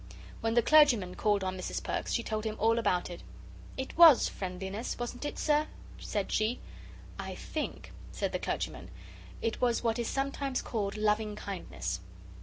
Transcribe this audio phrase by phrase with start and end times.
[0.39, 1.83] When the clergyman called on Mrs.
[1.83, 3.21] Perks, she told him all about it.
[3.77, 5.67] "It WAS friendliness, wasn't it, Sir?"
[5.99, 6.59] said she.
[7.19, 8.89] "I think," said the clergyman,
[9.43, 11.99] "it was what is sometimes called loving kindness."